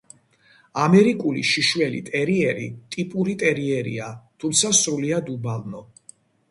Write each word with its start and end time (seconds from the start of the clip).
ამერიკული 0.85 1.43
შიშველი 1.49 2.01
ტერიერი 2.07 2.65
ტიპური 2.97 3.39
ტერიერია, 3.47 4.11
თუმცა 4.45 4.77
სრულიად 4.83 5.33
უბალნო. 5.37 5.89